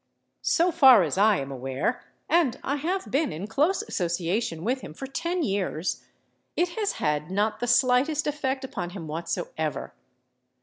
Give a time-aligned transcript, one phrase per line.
[0.41, 4.95] So far as I am aware, and I have been in close association with him
[4.95, 6.03] for ten years,
[6.55, 9.93] it has had not the slightest effect upon him whatsoever.